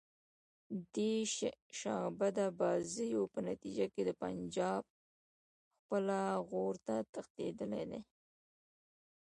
[0.93, 1.13] دې
[1.79, 4.83] شعبده بازیو په نتیجه کې د پنجاب
[5.81, 6.17] خپله
[6.53, 7.99] عورته تښتېدلې ده.